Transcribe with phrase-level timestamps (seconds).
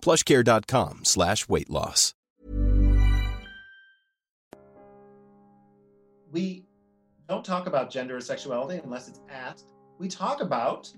[0.00, 2.14] plushcare.com slash weight loss.
[6.30, 6.64] We
[7.28, 9.72] don't talk about gender or sexuality unless it's asked.
[9.98, 10.92] We talk about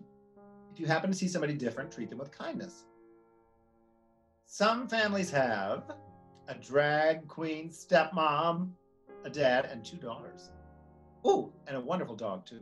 [0.72, 2.84] if you happen to see somebody different, treat them with kindness.
[4.46, 5.84] Some families have
[6.48, 8.70] a drag queen stepmom,
[9.24, 10.50] a dad, and two daughters.
[11.24, 12.60] Oh, and a wonderful dog, too.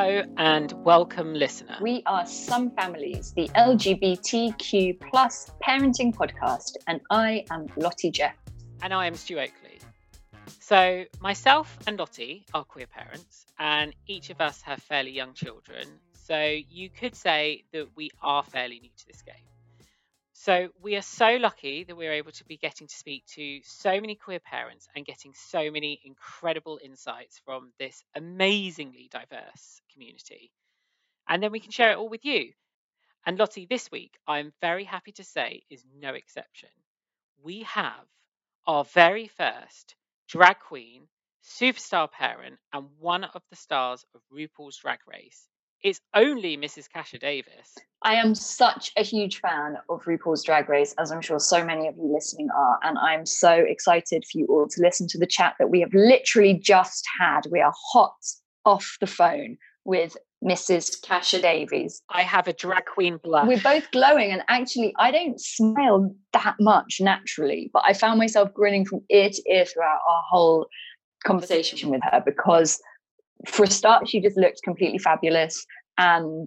[0.00, 1.76] Hello and welcome, listener.
[1.82, 8.34] We are Some Families, the LGBTQ plus parenting podcast, and I am Lottie Jeff.
[8.80, 9.78] And I am Stu Oakley.
[10.58, 15.86] So, myself and Lottie are queer parents, and each of us have fairly young children.
[16.14, 19.49] So, you could say that we are fairly new to this game.
[20.42, 24.00] So, we are so lucky that we're able to be getting to speak to so
[24.00, 30.50] many queer parents and getting so many incredible insights from this amazingly diverse community.
[31.28, 32.52] And then we can share it all with you.
[33.26, 36.70] And Lottie, this week, I'm very happy to say, is no exception.
[37.42, 38.06] We have
[38.66, 39.94] our very first
[40.26, 41.02] drag queen,
[41.44, 45.49] superstar parent, and one of the stars of RuPaul's Drag Race.
[45.82, 46.90] It's only Mrs.
[46.92, 47.76] Kasha Davis.
[48.02, 51.86] I am such a huge fan of RuPaul's Drag Race, as I'm sure so many
[51.86, 52.78] of you listening are.
[52.82, 55.92] And I'm so excited for you all to listen to the chat that we have
[55.92, 57.42] literally just had.
[57.50, 58.16] We are hot
[58.64, 61.00] off the phone with Mrs.
[61.02, 62.00] Kasha Davis.
[62.10, 63.46] I have a drag queen blush.
[63.46, 68.52] We're both glowing, and actually, I don't smile that much naturally, but I found myself
[68.54, 70.68] grinning from ear to ear throughout our whole
[71.24, 72.80] conversation with her because,
[73.46, 75.66] for a start, she just looked completely fabulous,
[75.98, 76.46] and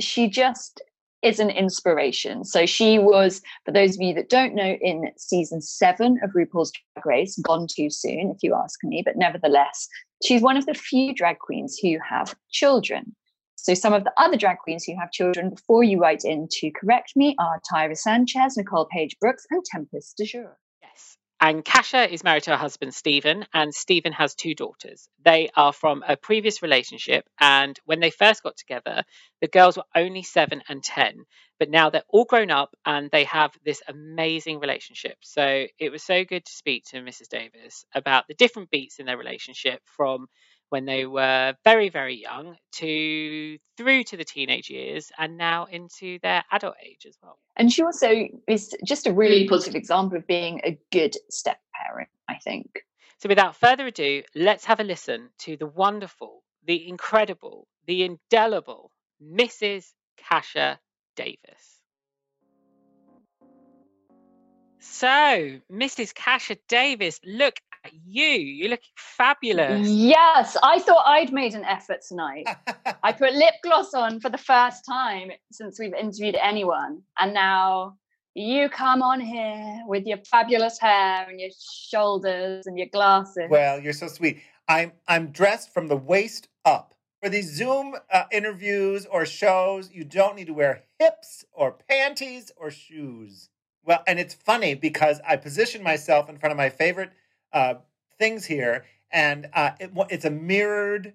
[0.00, 0.80] she just
[1.22, 2.44] is an inspiration.
[2.44, 6.70] So she was, for those of you that don't know, in season seven of RuPaul's
[6.94, 9.88] Drag Race, gone too soon, if you ask me, but nevertheless,
[10.24, 13.16] she's one of the few drag queens who have children.
[13.56, 16.70] So some of the other drag queens who have children before you write in to
[16.70, 20.52] correct me are Tyra Sanchez, Nicole Paige Brooks, and Tempest DuJour.
[20.52, 20.67] Yes.
[21.40, 25.08] And Kasha is married to her husband, Stephen, and Stephen has two daughters.
[25.24, 27.28] They are from a previous relationship.
[27.38, 29.04] And when they first got together,
[29.40, 31.24] the girls were only seven and 10.
[31.60, 35.16] But now they're all grown up and they have this amazing relationship.
[35.20, 37.28] So it was so good to speak to Mrs.
[37.28, 40.26] Davis about the different beats in their relationship from
[40.70, 46.18] when they were very, very young to through to the teenage years and now into
[46.22, 47.38] their adult age as well.
[47.56, 52.08] And she also is just a really positive example of being a good step parent,
[52.28, 52.80] I think.
[53.18, 58.92] So without further ado, let's have a listen to the wonderful, the incredible, the indelible
[59.22, 59.92] Mrs.
[60.16, 60.78] Kasha
[61.16, 61.80] Davis.
[64.80, 66.14] So, Mrs.
[66.14, 68.24] Kasha Davis, look at you.
[68.24, 69.88] You're looking fabulous.
[69.88, 72.46] Yes, I thought I'd made an effort tonight.
[73.02, 77.02] I put lip gloss on for the first time since we've interviewed anyone.
[77.18, 77.96] And now
[78.34, 81.50] you come on here with your fabulous hair and your
[81.90, 83.48] shoulders and your glasses.
[83.50, 84.40] Well, you're so sweet.
[84.68, 86.94] I'm I'm dressed from the waist up.
[87.20, 92.52] For these Zoom uh, interviews or shows, you don't need to wear hips or panties
[92.56, 93.48] or shoes.
[93.84, 97.10] Well, and it's funny because I position myself in front of my favorite
[97.52, 97.74] uh,
[98.18, 101.14] things here, and uh, it, it's a mirrored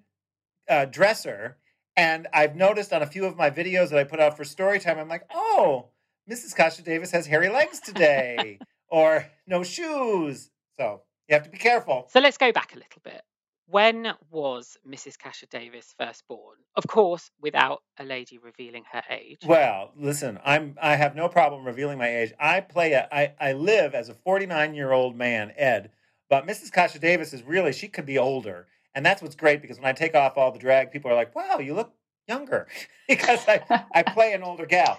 [0.68, 1.58] uh, dresser.
[1.96, 4.80] And I've noticed on a few of my videos that I put out for story
[4.80, 5.90] time, I'm like, oh,
[6.28, 6.56] Mrs.
[6.56, 8.58] Kasha Davis has hairy legs today,
[8.88, 10.50] or no shoes.
[10.76, 12.06] So you have to be careful.
[12.10, 13.22] So let's go back a little bit.
[13.66, 15.18] When was Mrs.
[15.18, 16.58] Kasha Davis first born?
[16.76, 19.38] Of course, without a lady revealing her age.
[19.46, 22.34] Well, listen, I'm I have no problem revealing my age.
[22.38, 25.90] I play a I, I live as a 49 year old man, Ed,
[26.28, 26.72] But Mrs.
[26.72, 28.66] Kasha Davis is really, she could be older.
[28.94, 31.34] And that's what's great because when I take off all the drag, people are like,
[31.34, 31.92] wow, you look
[32.28, 32.68] younger
[33.08, 34.98] because I, I play an older gal.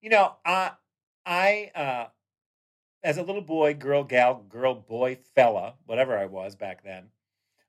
[0.00, 0.72] You know, I,
[1.24, 2.06] I, uh,
[3.02, 7.10] as a little boy, girl, gal, girl, boy, fella, whatever I was back then,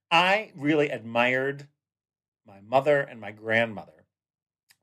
[0.09, 1.67] I really admired
[2.47, 4.05] my mother and my grandmother.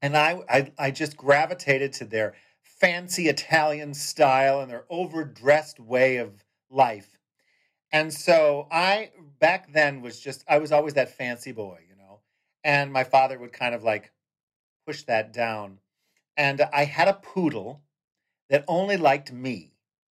[0.01, 6.17] And I, I, I just gravitated to their fancy Italian style and their overdressed way
[6.17, 7.12] of life.
[7.93, 12.21] And so I, back then, was just, I was always that fancy boy, you know.
[12.65, 14.11] And my father would kind of like
[14.87, 15.79] push that down.
[16.37, 17.83] And I had a poodle
[18.49, 19.75] that only liked me.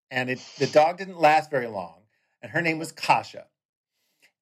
[0.10, 2.02] And it, the dog didn't last very long.
[2.42, 3.48] And her name was Kasha.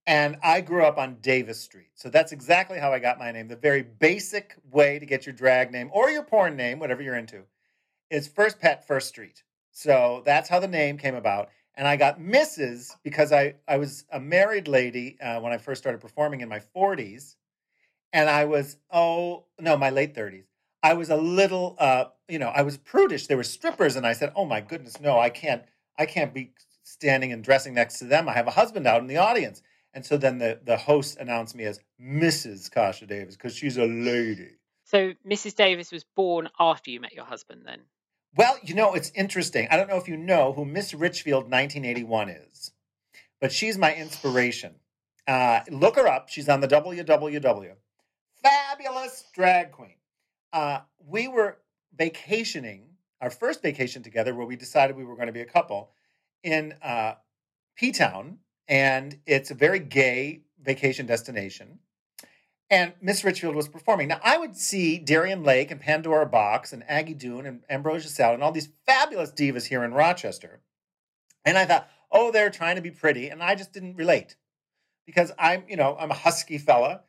[0.05, 1.91] And I grew up on Davis Street.
[1.95, 3.47] So that's exactly how I got my name.
[3.47, 7.15] The very basic way to get your drag name or your porn name, whatever you're
[7.15, 7.43] into,
[8.09, 9.43] is first pet, first street.
[9.71, 11.49] So that's how the name came about.
[11.75, 12.95] And I got Mrs.
[13.03, 16.61] because I, I was a married lady uh, when I first started performing in my
[16.75, 17.35] 40s.
[18.11, 20.43] And I was, oh, no, my late 30s.
[20.83, 23.27] I was a little, uh, you know, I was prudish.
[23.27, 23.95] There were strippers.
[23.95, 25.63] And I said, oh my goodness, no, I can't,
[25.97, 26.53] I can't be
[26.83, 28.29] standing and dressing next to them.
[28.29, 29.61] I have a husband out in the audience.
[29.95, 32.69] And so then the, the host announced me as Mrs.
[32.69, 34.51] Kasha Davis because she's a lady.
[34.83, 35.55] So Mrs.
[35.55, 37.79] Davis was born after you met your husband then?
[38.35, 39.67] Well, you know, it's interesting.
[39.69, 42.71] I don't know if you know who Miss Richfield 1981 is,
[43.39, 44.75] but she's my inspiration.
[45.27, 46.29] Uh, look her up.
[46.29, 47.73] She's on the WWW.
[48.41, 49.95] Fabulous drag queen.
[50.51, 51.59] Uh, we were
[51.95, 52.85] vacationing,
[53.21, 55.91] our first vacation together, where we decided we were going to be a couple
[56.43, 57.13] in uh,
[57.75, 61.79] P Town, and it's a very gay vacation destination.
[62.69, 64.07] And Miss Richfield was performing.
[64.07, 68.33] Now, I would see Darienne Lake and Pandora Boxx and Aggie Doon and Ambrosia Sal
[68.33, 70.61] and all these fabulous divas here in Rochester.
[71.45, 73.29] And I thought, oh, they're trying to be pretty.
[73.29, 74.35] And I just didn't relate
[75.05, 77.01] because I'm, you know, I'm a husky fella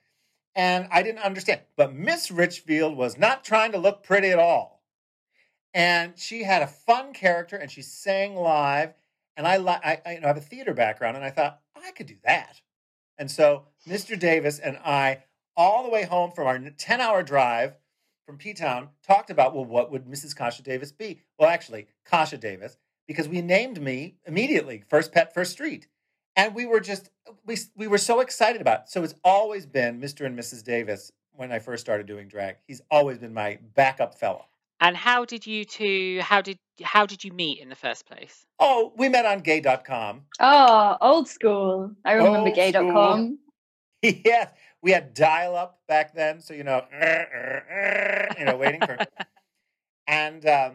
[0.55, 1.61] and I didn't understand.
[1.77, 4.83] But Miss Richfield was not trying to look pretty at all.
[5.73, 8.95] And she had a fun character and she sang live
[9.37, 12.61] and I, I, I have a theater background, and I thought I could do that.
[13.19, 14.19] And so Mr.
[14.19, 15.25] Davis and I,
[15.56, 17.77] all the way home from our 10 hour drive
[18.27, 20.35] from P Town, talked about, well, what would Mrs.
[20.35, 21.21] Kasha Davis be?
[21.39, 25.89] Well, actually, Kasha Davis, because we named me immediately first pet, first street.
[26.37, 27.11] And we were just,
[27.45, 28.89] we, we were so excited about it.
[28.89, 30.27] So it's always been Mr.
[30.27, 30.65] and Mrs.
[30.65, 32.57] Davis when I first started doing drag.
[32.67, 34.47] He's always been my backup fellow.
[34.81, 38.45] And how did you two how did how did you meet in the first place?
[38.59, 40.23] Oh, we met on gay.com.
[40.41, 41.93] Oh, old school.
[42.05, 43.39] I remember old gay.com.
[44.03, 44.50] yes.
[44.85, 46.85] We had dial up back then, so you know,
[48.39, 48.99] you know, waiting for
[50.07, 50.73] and um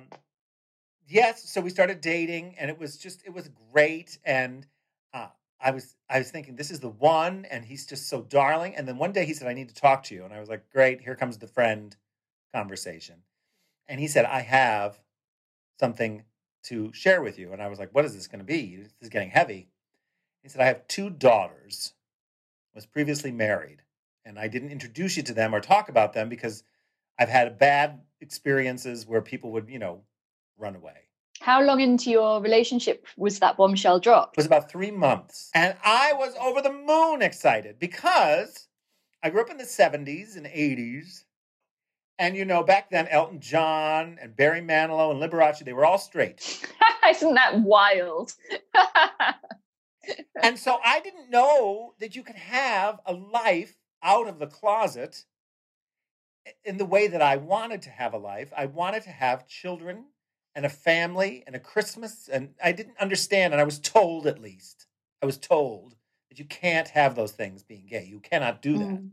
[1.07, 4.65] yes, so we started dating and it was just it was great and
[5.13, 5.27] uh
[5.61, 8.87] I was I was thinking this is the one and he's just so darling and
[8.87, 10.69] then one day he said I need to talk to you and I was like
[10.71, 11.95] great here comes the friend
[12.53, 13.21] conversation
[13.89, 14.99] and he said, I have
[15.79, 16.23] something
[16.63, 17.51] to share with you.
[17.51, 18.77] And I was like, What is this going to be?
[18.77, 19.67] This is getting heavy.
[20.43, 21.93] He said, I have two daughters,
[22.73, 23.81] was previously married,
[24.29, 26.63] and I didn't introduce you to them or talk about them because
[27.17, 30.03] I've had bad experiences where people would, you know,
[30.57, 30.93] run away.
[31.41, 34.37] How long into your relationship was that bombshell dropped?
[34.37, 35.49] It was about three months.
[35.55, 38.67] And I was over the moon excited because
[39.23, 41.23] I grew up in the 70s and 80s
[42.19, 45.97] and you know, back then, Elton John and Barry Manilow and Liberace, they were all
[45.97, 46.67] straight.
[47.09, 48.33] Isn't that wild?
[50.43, 55.25] and so I didn't know that you could have a life out of the closet
[56.63, 58.51] in the way that I wanted to have a life.
[58.55, 60.05] I wanted to have children
[60.55, 62.27] and a family and a Christmas.
[62.27, 64.87] And I didn't understand, and I was told at least,
[65.21, 65.95] I was told
[66.29, 68.05] that you can't have those things being gay.
[68.05, 68.87] You cannot do that.
[68.87, 69.09] Mm.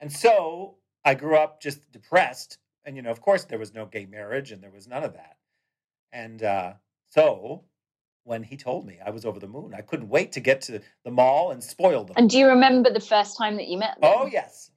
[0.00, 2.58] And so I grew up just depressed.
[2.84, 5.14] And, you know, of course, there was no gay marriage and there was none of
[5.14, 5.36] that.
[6.12, 6.74] And uh,
[7.08, 7.64] so
[8.26, 9.72] when he told me, I was over the moon.
[9.72, 12.14] I couldn't wait to get to the mall and spoil them.
[12.18, 14.10] And do you remember the first time that you met them?
[14.12, 14.72] Oh, yes.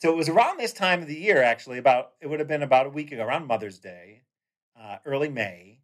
[0.00, 2.62] So it was around this time of the year, actually, about, it would have been
[2.62, 4.22] about a week ago, around Mother's Day,
[4.80, 5.80] uh, early May.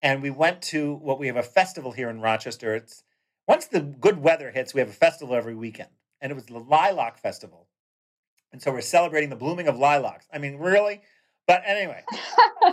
[0.00, 2.74] And we went to what we have a festival here in Rochester.
[2.76, 3.02] It's
[3.48, 5.90] once the good weather hits, we have a festival every weekend.
[6.20, 7.66] And it was the Lilac Festival.
[8.52, 10.28] And so we're celebrating the blooming of lilacs.
[10.32, 11.00] I mean, really?
[11.46, 12.04] But anyway,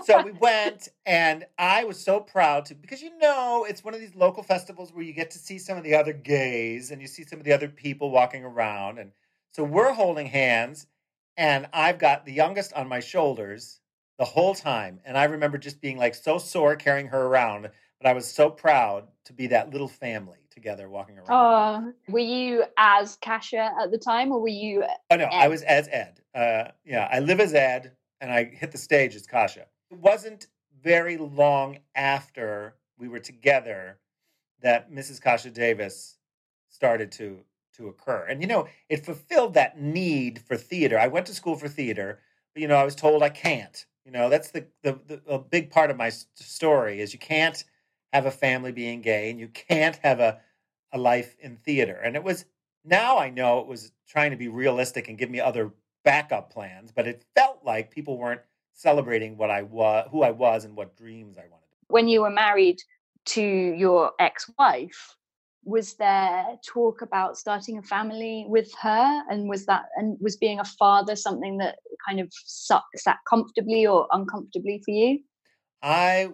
[0.04, 4.00] so we went, and I was so proud to because you know it's one of
[4.00, 7.08] these local festivals where you get to see some of the other gays and you
[7.08, 9.12] see some of the other people walking around, and
[9.52, 10.88] so we're holding hands,
[11.36, 13.80] and I've got the youngest on my shoulders
[14.20, 18.10] the whole time, and I remember just being like so sore carrying her around, but
[18.10, 21.28] I was so proud to be that little family together walking around.
[21.30, 24.84] Oh, were you as Kasha at the time, or were you?
[25.10, 26.22] Oh no, I was as Ed.
[26.36, 29.66] Uh, yeah, I live as Ed, and I hit the stage as Kasha.
[29.92, 30.48] It wasn't
[30.82, 33.98] very long after we were together
[34.62, 35.22] that Mrs.
[35.22, 36.18] Kasha Davis
[36.70, 37.40] started to
[37.74, 41.00] to occur, and you know, it fulfilled that need for theater.
[41.00, 42.20] I went to school for theater,
[42.54, 43.86] but you know, I was told I can't.
[44.06, 47.64] You know, that's the the, the a big part of my story is you can't
[48.12, 50.40] have a family being gay, and you can't have a
[50.92, 51.96] a life in theater.
[52.04, 52.46] And it was
[52.84, 55.72] now I know it was trying to be realistic and give me other
[56.04, 58.42] backup plans, but it felt like people weren't
[58.74, 61.66] celebrating what I was, who I was, and what dreams I wanted.
[61.88, 62.78] When you were married
[63.26, 65.16] to your ex-wife,
[65.66, 69.24] was there talk about starting a family with her?
[69.30, 73.86] And was that and was being a father something that kind of sat, sat comfortably
[73.86, 75.20] or uncomfortably for you?
[75.82, 76.32] I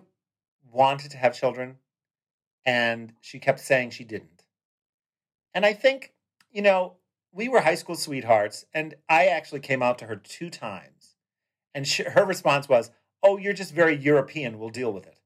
[0.72, 1.78] wanted to have children,
[2.66, 4.44] and she kept saying she didn't.
[5.54, 6.14] And I think,
[6.52, 6.98] you know,
[7.36, 11.16] we were high school sweethearts, and I actually came out to her two times.
[11.76, 14.60] And she, her response was, Oh, you're just very European.
[14.60, 15.18] We'll deal with it.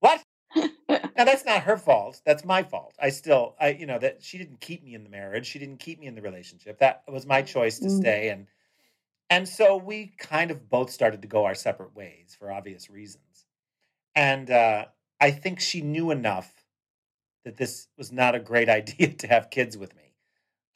[0.00, 0.22] What?
[1.16, 2.20] Now that's not her fault.
[2.26, 2.94] That's my fault.
[3.00, 5.46] I still, I, you know, that she didn't keep me in the marriage.
[5.46, 6.78] She didn't keep me in the relationship.
[6.80, 8.00] That was my choice to Mm.
[8.00, 8.48] stay, and
[9.30, 13.46] and so we kind of both started to go our separate ways for obvious reasons.
[14.16, 14.86] And uh,
[15.20, 16.63] I think she knew enough
[17.44, 20.14] that this was not a great idea to have kids with me.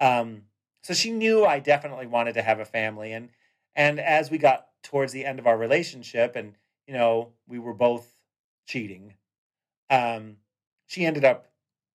[0.01, 0.43] Um,
[0.83, 3.31] so she knew I definitely wanted to have a family, and
[3.75, 6.55] and as we got towards the end of our relationship, and
[6.87, 8.11] you know, we were both
[8.67, 9.15] cheating
[9.91, 10.37] um,
[10.87, 11.47] she ended up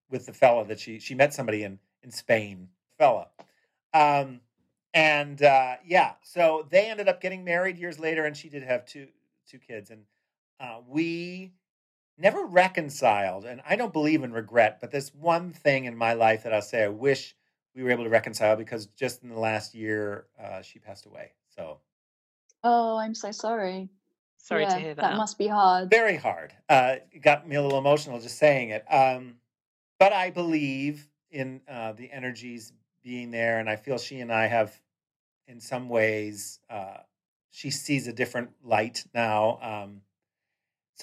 [0.10, 3.28] with the fella that she she met somebody in in Spain, fella,
[3.94, 4.42] um,
[4.94, 8.86] and uh, yeah, so they ended up getting married years later, and she did have
[8.86, 9.08] two
[9.48, 10.04] two kids, and
[10.60, 11.54] uh, we
[12.18, 13.46] never reconciled.
[13.46, 16.62] And I don't believe in regret, but there's one thing in my life that I'll
[16.62, 17.36] say I wish
[17.76, 21.32] we were able to reconcile because just in the last year uh, she passed away.
[21.56, 21.80] So
[22.64, 23.90] oh, I'm so sorry.
[24.38, 25.02] Sorry Yeah, to hear that.
[25.02, 25.90] That must be hard.
[25.90, 26.54] very hard.
[26.68, 28.84] Uh, it got me a little emotional just saying it.
[28.92, 29.36] Um,
[30.00, 34.48] but I believe in uh, the energies being there, and I feel she and I
[34.48, 34.80] have,
[35.48, 36.98] in some ways, uh,
[37.52, 39.60] she sees a different light now.
[39.62, 40.02] Um,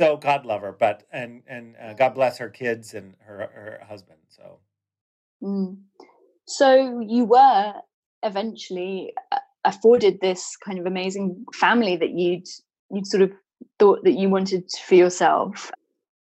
[0.00, 3.84] so God love her, but and and uh, God bless her kids and her her
[3.86, 4.20] husband.
[4.28, 4.60] So
[5.42, 5.78] Mm.
[6.46, 7.74] So you were
[8.22, 12.46] eventually uh, afforded this kind of amazing family that you'd
[12.90, 13.32] you'd sort of
[13.78, 15.70] thought that you wanted for yourself.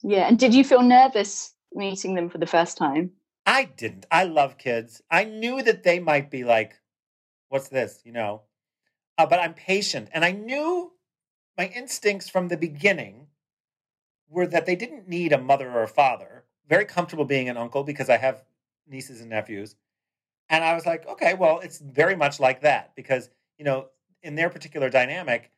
[0.04, 3.12] Yeah, and did you feel nervous meeting them for the first time?
[3.46, 4.06] I didn't.
[4.12, 5.02] I love kids.
[5.10, 6.74] I knew that they might be like,
[7.50, 8.42] "What's this?" You know,
[9.18, 10.94] uh, but I'm patient, and I knew
[11.58, 13.28] my instincts from the beginning
[14.32, 16.44] were that they didn't need a mother or a father.
[16.68, 18.44] Very comfortable being an uncle because I have
[18.88, 19.76] nieces and nephews,
[20.50, 23.88] and I was like, okay, well, it's very much like that because you know,
[24.24, 25.52] in their particular dynamic,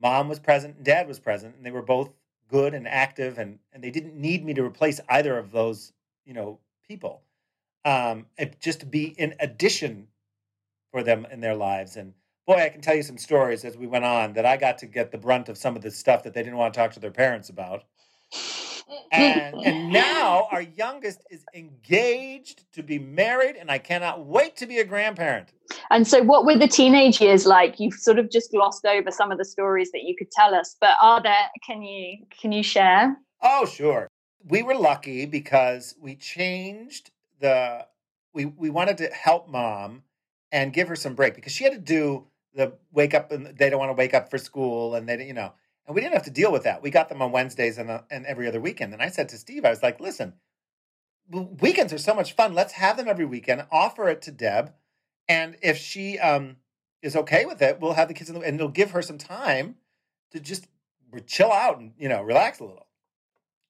[0.00, 2.10] mom was present and dad was present, and they were both
[2.48, 5.92] good and active, and and they didn't need me to replace either of those,
[6.24, 7.22] you know, people.
[7.84, 10.08] Um, it just to be in addition
[10.90, 11.96] for them in their lives.
[11.96, 12.14] And
[12.46, 14.86] boy, I can tell you some stories as we went on that I got to
[14.86, 17.00] get the brunt of some of the stuff that they didn't want to talk to
[17.00, 17.84] their parents about.
[19.12, 24.66] And and now our youngest is engaged to be married, and I cannot wait to
[24.66, 25.52] be a grandparent.
[25.90, 27.80] And so, what were the teenage years like?
[27.80, 30.76] You've sort of just glossed over some of the stories that you could tell us,
[30.80, 31.50] but are there?
[31.66, 33.16] Can you can you share?
[33.42, 34.08] Oh, sure.
[34.44, 37.10] We were lucky because we changed
[37.40, 37.86] the
[38.32, 40.02] we we wanted to help mom
[40.52, 43.70] and give her some break because she had to do the wake up and they
[43.70, 45.52] don't want to wake up for school and they you know
[45.90, 46.84] and we didn't have to deal with that.
[46.84, 48.92] We got them on Wednesdays and uh, and every other weekend.
[48.92, 50.34] And I said to Steve, I was like, "Listen,
[51.28, 52.54] weekends are so much fun.
[52.54, 53.64] Let's have them every weekend.
[53.72, 54.72] Offer it to Deb,
[55.28, 56.58] and if she um
[57.02, 59.18] is okay with it, we'll have the kids in the, and it'll give her some
[59.18, 59.74] time
[60.30, 60.68] to just
[61.26, 62.86] chill out and you know relax a little."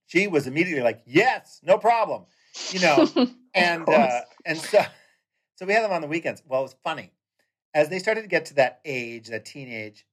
[0.06, 2.26] She was immediately like, "Yes, no problem,"
[2.70, 3.08] you know
[3.54, 4.82] and uh, and so
[5.54, 6.42] so we had them on the weekends.
[6.46, 7.12] Well, it was funny
[7.72, 10.04] as they started to get to that age, that teenage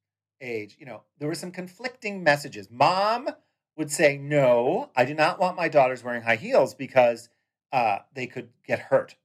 [0.42, 0.78] age.
[0.80, 2.70] You know, there were some conflicting messages.
[2.70, 3.30] Mom
[3.76, 7.30] would say, "No, I do not want my daughters wearing high heels because
[7.72, 9.16] uh, they could get hurt."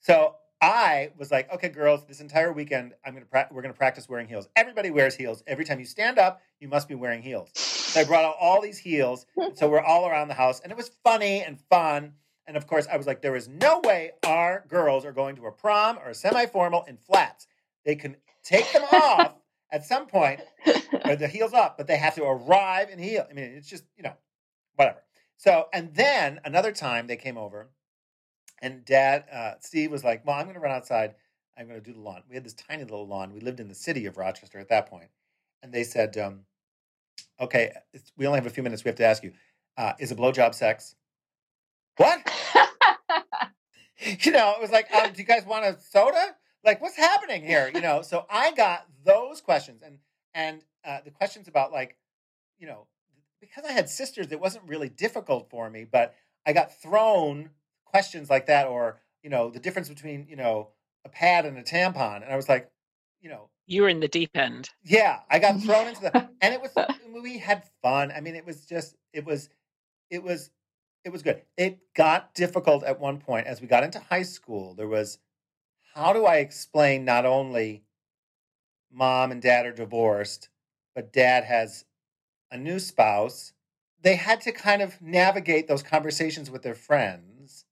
[0.00, 4.08] So I was like, "Okay, girls, this entire weekend, I'm gonna pra- we're gonna practice
[4.08, 4.48] wearing heels.
[4.56, 5.42] Everybody wears heels.
[5.46, 7.50] Every time you stand up, you must be wearing heels."
[7.92, 9.26] So I brought out all these heels.
[9.54, 12.14] so we're all around the house, and it was funny and fun.
[12.46, 15.46] And of course, I was like, there is no way our girls are going to
[15.46, 17.46] a prom or a semi formal in flats.
[17.84, 19.34] They can take them off
[19.72, 20.40] at some point,
[21.04, 23.26] or the heels up, but they have to arrive and heel.
[23.28, 24.14] I mean, it's just, you know,
[24.76, 24.98] whatever.
[25.38, 27.70] So, and then another time they came over,
[28.60, 31.14] and Dad, uh, Steve was like, "Well, I'm going to run outside.
[31.58, 33.32] I'm going to do the lawn." We had this tiny little lawn.
[33.32, 35.08] We lived in the city of Rochester at that point,
[35.62, 36.42] and they said, um,
[37.40, 37.72] "Okay,
[38.16, 38.84] we only have a few minutes.
[38.84, 39.32] We have to ask you:
[39.76, 40.94] uh, Is a blowjob sex?"
[41.96, 42.20] What?
[44.20, 47.44] you know, it was like, um, "Do you guys want a soda?" Like, what's happening
[47.44, 47.70] here?
[47.74, 48.02] You know.
[48.02, 49.98] So I got those questions, and
[50.34, 51.96] and uh, the questions about like,
[52.58, 52.86] you know,
[53.40, 56.14] because I had sisters, it wasn't really difficult for me, but
[56.46, 57.50] I got thrown
[57.84, 60.68] questions like that, or you know, the difference between you know
[61.04, 62.70] a pad and a tampon, and I was like,
[63.20, 64.70] you know, you were in the deep end.
[64.84, 66.72] Yeah, I got thrown into the, and it was
[67.22, 68.12] we had fun.
[68.14, 69.48] I mean, it was just it was
[70.10, 70.50] it was
[71.04, 71.42] it was good.
[71.56, 74.74] It got difficult at one point as we got into high school.
[74.74, 75.18] There was
[75.94, 77.84] how do I explain not only
[78.90, 80.48] mom and dad are divorced,
[80.94, 81.84] but dad has
[82.50, 83.52] a new spouse,
[84.02, 87.64] they had to kind of navigate those conversations with their friends.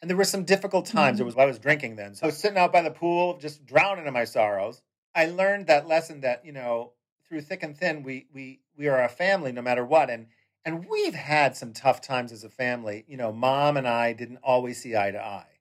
[0.00, 1.16] And there were some difficult times.
[1.16, 1.22] Mm-hmm.
[1.22, 2.14] It was I was drinking then.
[2.14, 4.82] So I was sitting out by the pool, just drowning in my sorrows.
[5.14, 6.92] I learned that lesson that, you know,
[7.28, 10.08] through thick and thin, we we we are a family no matter what.
[10.10, 10.28] And
[10.64, 13.04] and we've had some tough times as a family.
[13.08, 15.57] You know, mom and I didn't always see eye to eye.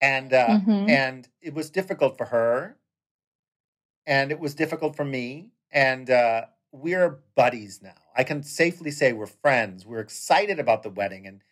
[0.00, 0.88] And uh, mm-hmm.
[0.88, 2.76] and it was difficult for her.
[4.06, 5.50] And it was difficult for me.
[5.70, 7.94] And uh, we're buddies now.
[8.16, 9.86] I can safely say we're friends.
[9.86, 11.42] We're excited about the wedding and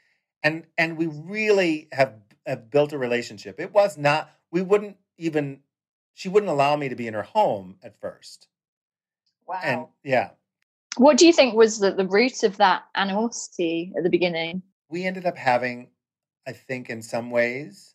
[0.42, 2.14] and and we really have,
[2.46, 3.58] have built a relationship.
[3.60, 5.60] It was not we wouldn't even
[6.14, 8.48] she wouldn't allow me to be in her home at first.
[9.46, 9.60] Wow.
[9.62, 10.30] And yeah.
[10.96, 14.62] What do you think was the, the root of that animosity at the beginning?
[14.88, 15.90] We ended up having,
[16.46, 17.94] I think, in some ways,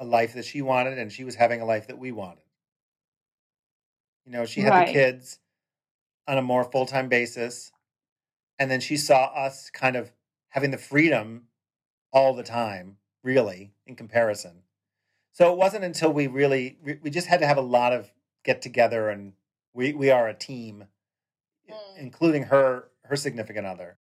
[0.00, 2.42] a life that she wanted, and she was having a life that we wanted.
[4.24, 4.86] You know, she had right.
[4.86, 5.38] the kids
[6.28, 7.72] on a more full time basis.
[8.58, 10.12] And then she saw us kind of
[10.50, 11.44] having the freedom
[12.12, 14.62] all the time, really, in comparison.
[15.32, 18.12] So it wasn't until we really, we just had to have a lot of
[18.44, 19.32] get together and
[19.72, 20.84] we, we are a team,
[21.70, 21.74] mm.
[21.96, 23.96] including her, her significant other.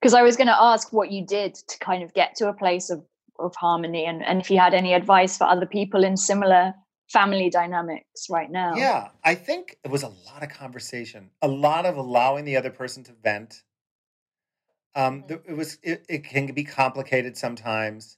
[0.00, 2.52] Because I was going to ask what you did to kind of get to a
[2.52, 3.04] place of,
[3.42, 6.74] of harmony and, and if you had any advice for other people in similar
[7.12, 8.74] family dynamics right now.
[8.74, 12.70] Yeah, I think it was a lot of conversation, a lot of allowing the other
[12.70, 13.62] person to vent.
[14.94, 15.50] Um, mm-hmm.
[15.50, 18.16] it was it, it can be complicated sometimes,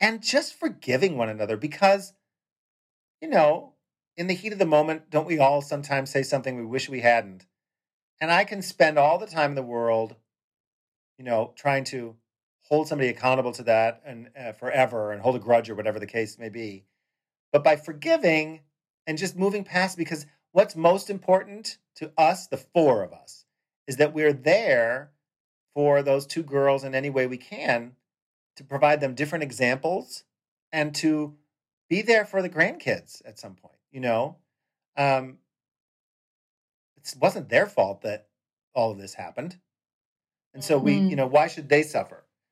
[0.00, 2.12] and just forgiving one another because,
[3.20, 3.74] you know,
[4.16, 7.00] in the heat of the moment, don't we all sometimes say something we wish we
[7.00, 7.46] hadn't?
[8.20, 10.14] And I can spend all the time in the world,
[11.18, 12.16] you know, trying to
[12.68, 16.06] hold somebody accountable to that and uh, forever and hold a grudge or whatever the
[16.06, 16.84] case may be
[17.52, 18.60] but by forgiving
[19.06, 23.44] and just moving past because what's most important to us, the four of us,
[23.86, 25.10] is that we're there
[25.74, 27.92] for those two girls in any way we can
[28.56, 30.24] to provide them different examples
[30.72, 31.34] and to
[31.88, 34.36] be there for the grandkids at some point, you know?
[34.96, 35.38] Um,
[36.96, 38.28] it wasn't their fault that
[38.74, 39.58] all of this happened.
[40.54, 41.08] And so we, mm-hmm.
[41.08, 42.24] you know, why should they suffer?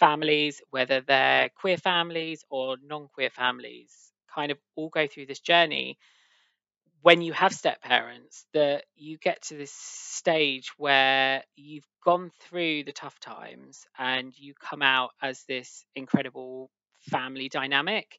[0.00, 5.40] families, whether they're queer families or non queer families, kind of all go through this
[5.40, 5.98] journey.
[7.02, 12.84] When you have step parents that you get to this stage where you've gone through
[12.84, 18.18] the tough times and you come out as this incredible family dynamic.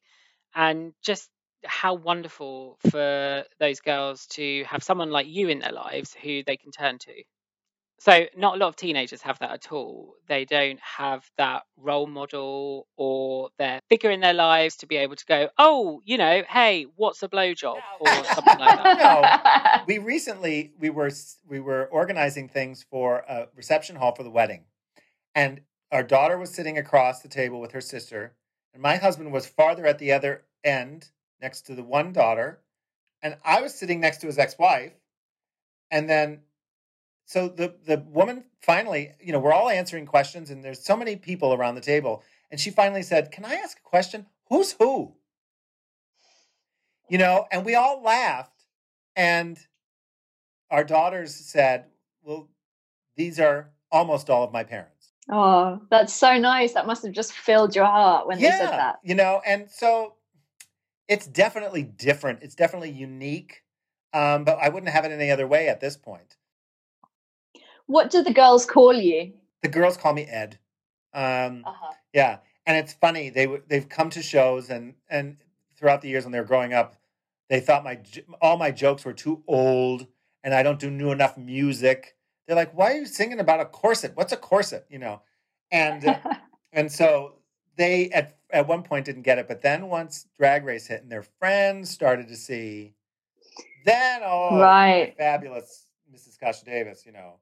[0.54, 1.30] And just
[1.64, 6.56] how wonderful for those girls to have someone like you in their lives who they
[6.56, 7.22] can turn to
[8.02, 10.14] so not a lot of teenagers have that at all.
[10.26, 15.14] They don't have that role model or their figure in their lives to be able
[15.14, 19.78] to go, oh, you know, hey, what's a blowjob or something like that.
[19.78, 21.12] no, we recently we were
[21.46, 24.64] we were organizing things for a reception hall for the wedding,
[25.36, 25.60] and
[25.92, 28.34] our daughter was sitting across the table with her sister,
[28.74, 31.08] and my husband was farther at the other end
[31.40, 32.62] next to the one daughter,
[33.22, 34.94] and I was sitting next to his ex-wife,
[35.88, 36.40] and then
[37.24, 41.16] so the the woman finally, you know, we're all answering questions, and there's so many
[41.16, 44.26] people around the table, and she finally said, "Can I ask a question?
[44.48, 45.14] Who's who?"
[47.08, 48.64] You know, and we all laughed,
[49.16, 49.58] and
[50.70, 51.86] our daughters said,
[52.22, 52.48] "Well,
[53.16, 56.74] these are almost all of my parents." Oh, that's so nice.
[56.74, 58.98] That must have just filled your heart when yeah, they said that.
[59.04, 60.14] You know, and so
[61.08, 62.40] it's definitely different.
[62.42, 63.62] It's definitely unique.
[64.14, 66.36] Um, but I wouldn't have it any other way at this point.
[67.92, 69.34] What do the girls call you?
[69.60, 70.58] The girls call me Ed.
[71.12, 71.92] Um, uh-huh.
[72.14, 75.36] Yeah, and it's funny they they've come to shows and and
[75.76, 76.96] throughout the years when they were growing up,
[77.50, 78.00] they thought my
[78.40, 80.06] all my jokes were too old
[80.42, 82.16] and I don't do new enough music.
[82.46, 84.12] They're like, "Why are you singing about a corset?
[84.14, 85.20] What's a corset?" You know,
[85.70, 86.18] and uh,
[86.72, 87.34] and so
[87.76, 91.12] they at at one point didn't get it, but then once Drag Race hit and
[91.12, 92.94] their friends started to see,
[93.84, 96.40] then oh, right, fabulous Mrs.
[96.40, 97.34] Kasha Davis, you know,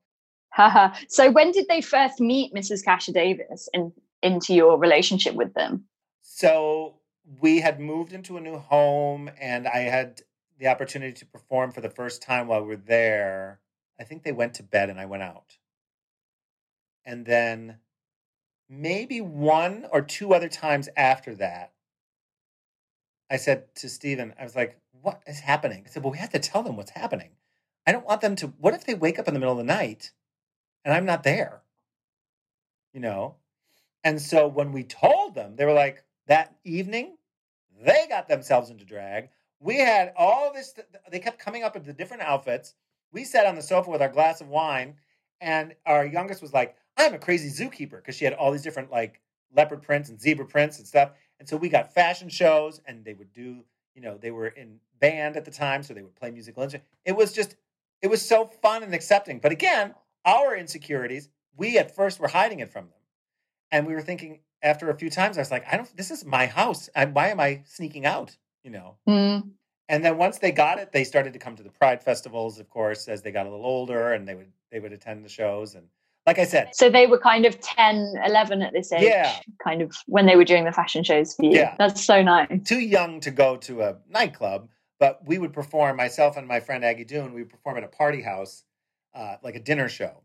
[1.09, 2.85] so when did they first meet Mrs.
[2.85, 5.85] Kasha Davis and into your relationship with them?
[6.23, 6.97] So
[7.41, 10.23] we had moved into a new home and I had
[10.59, 13.61] the opportunity to perform for the first time while we were there.
[13.99, 15.59] I think they went to bed and I went out.
[17.05, 17.79] And then
[18.69, 21.73] maybe one or two other times after that,
[23.31, 25.85] I said to Stephen, I was like, what is happening?
[25.87, 27.31] I said, well, we have to tell them what's happening.
[27.87, 29.65] I don't want them to, what if they wake up in the middle of the
[29.65, 30.11] night
[30.85, 31.63] and I'm not there.
[32.93, 33.37] You know?
[34.03, 37.17] And so when we told them, they were like, that evening,
[37.85, 39.29] they got themselves into drag.
[39.59, 40.75] We had all this,
[41.11, 42.75] they kept coming up with the different outfits.
[43.13, 44.95] We sat on the sofa with our glass of wine,
[45.41, 48.91] and our youngest was like, I'm a crazy zookeeper because she had all these different
[48.91, 49.21] like
[49.55, 51.13] leopard prints and zebra prints and stuff.
[51.39, 53.65] And so we got fashion shows, and they would do,
[53.95, 56.89] you know, they were in band at the time, so they would play musical instruments.
[57.05, 57.57] It was just,
[58.03, 59.41] it was so fun and accepting.
[59.41, 62.99] But again, our insecurities, we at first were hiding it from them.
[63.71, 66.25] And we were thinking after a few times, I was like, I don't, this is
[66.25, 66.89] my house.
[66.95, 68.37] I, why am I sneaking out?
[68.63, 68.97] You know?
[69.09, 69.51] Mm.
[69.89, 72.69] And then once they got it, they started to come to the pride festivals, of
[72.71, 75.75] course, as they got a little older and they would, they would attend the shows.
[75.75, 75.87] And
[76.27, 76.71] like I said.
[76.75, 79.03] So they were kind of 10, 11 at this age.
[79.03, 79.35] Yeah.
[79.65, 81.53] Kind of when they were doing the fashion shows for you.
[81.53, 81.75] Yeah.
[81.79, 82.49] That's so nice.
[82.65, 86.85] Too young to go to a nightclub, but we would perform, myself and my friend
[86.85, 88.65] Aggie Doon, we would perform at a party house
[89.15, 90.23] uh, like a dinner show.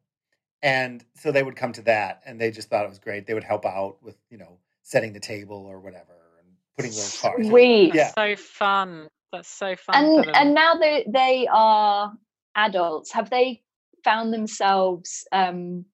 [0.62, 3.28] And so they would come to that and they just thought it was great.
[3.28, 7.19] They would help out with, you know, setting the table or whatever and putting little
[7.21, 7.48] cards.
[7.48, 7.93] Sweet.
[7.93, 8.12] Yeah.
[8.17, 9.08] so fun.
[9.32, 9.95] That's so fun.
[9.95, 12.13] And and now they they are
[12.56, 13.12] adults.
[13.12, 13.62] Have they
[14.04, 15.86] found themselves um,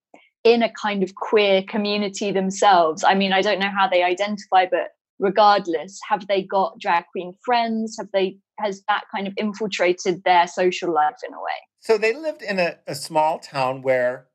[0.43, 3.03] in a kind of queer community themselves?
[3.03, 7.33] I mean, I don't know how they identify, but regardless, have they got drag queen
[7.43, 7.95] friends?
[7.97, 11.61] Have they has that kind of infiltrated their social life in a way?
[11.81, 14.27] So they lived in a, a small town where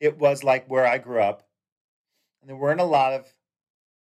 [0.00, 1.46] it was like where I grew up.
[2.40, 3.32] And there weren't a lot of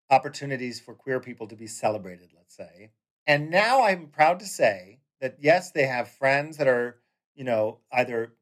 [0.09, 2.91] opportunities for queer people to be celebrated, let's say.
[3.27, 6.97] And now I'm proud to say that yes, they have friends that are,
[7.35, 8.33] you know, either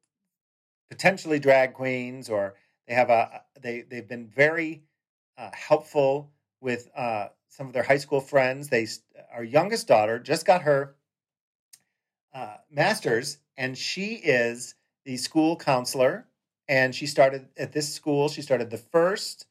[0.90, 2.54] potentially drag queens or
[2.88, 4.84] they have a they they've been very
[5.38, 8.70] uh, helpful with uh, some of their high school friends.
[8.70, 8.88] They
[9.34, 10.96] our youngest daughter just got her
[12.34, 16.28] uh, master's, and she is the school counselor.
[16.70, 18.30] And she started at this school.
[18.30, 19.48] She started the first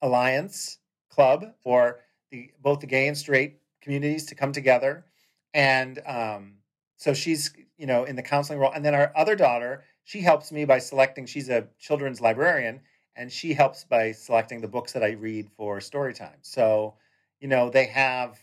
[0.00, 0.78] alliance
[1.10, 5.04] club for the both the gay and straight communities to come together.
[5.52, 6.54] And um,
[6.96, 8.72] so she's you know in the counseling role.
[8.72, 11.26] And then our other daughter, she helps me by selecting.
[11.26, 12.80] She's a children's librarian,
[13.16, 16.38] and she helps by selecting the books that I read for story time.
[16.42, 16.94] So
[17.40, 18.42] you know they have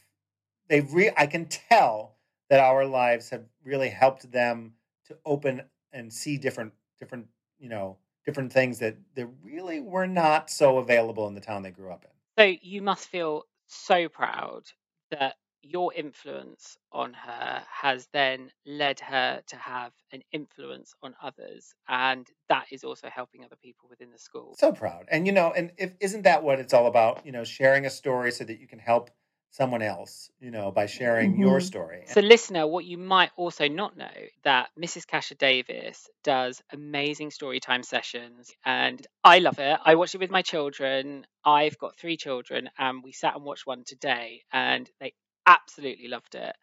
[0.67, 2.17] they re I can tell
[2.49, 4.73] that our lives have really helped them
[5.09, 10.49] to open and see different different you know different things that that really were not
[10.49, 14.71] so available in the town they grew up in So you must feel so proud
[15.11, 21.75] that your influence on her has then led her to have an influence on others
[21.87, 25.05] and that is also helping other people within the school So proud.
[25.09, 27.25] And you know, and if isn't that what it's all about?
[27.25, 29.09] You know, sharing a story so that you can help
[29.51, 31.63] someone else, you know, by sharing your Mhm.
[31.63, 32.03] story.
[32.07, 37.59] so listener what you might also not know that mrs kasha davis does amazing story
[37.59, 42.17] time sessions and i love it i watch it with my children i've got three
[42.17, 45.13] children and we sat and watched one today and they
[45.45, 46.55] absolutely loved it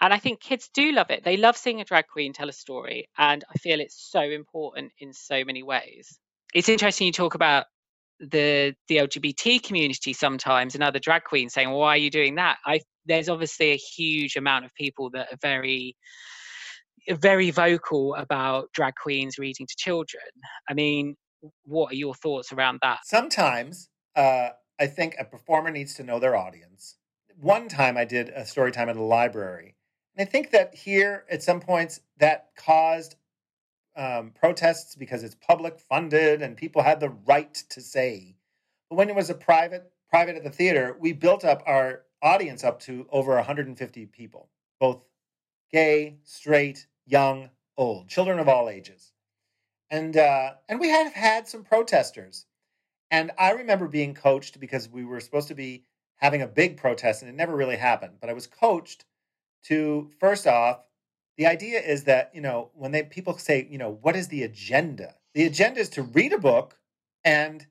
[0.00, 2.52] and i think kids do love it they love seeing a drag queen tell a
[2.52, 6.18] story and i feel it's so important in so many ways
[6.54, 7.66] it's interesting you talk about
[8.30, 12.58] the the LGBT community sometimes and other drag queens saying, "Why are you doing that?"
[12.64, 15.96] I there's obviously a huge amount of people that are very
[17.10, 20.22] very vocal about drag queens reading to children.
[20.68, 21.16] I mean,
[21.64, 23.00] what are your thoughts around that?
[23.04, 26.96] Sometimes uh, I think a performer needs to know their audience.
[27.40, 29.74] One time I did a story time at a library.
[30.16, 33.16] And I think that here at some points that caused
[33.96, 38.36] um, protests because it's public funded and people had the right to say.
[38.88, 42.64] But when it was a private private at the theater, we built up our audience
[42.64, 45.02] up to over 150 people, both
[45.72, 49.12] gay, straight, young, old, children of all ages.
[49.90, 52.46] And uh, and we have had some protesters.
[53.10, 55.84] And I remember being coached because we were supposed to be
[56.16, 58.14] having a big protest and it never really happened.
[58.20, 59.04] But I was coached
[59.64, 60.80] to first off,
[61.42, 64.44] the idea is that, you know, when they people say, you know, what is the
[64.44, 65.16] agenda?
[65.34, 66.78] The agenda is to read a book
[67.24, 67.66] and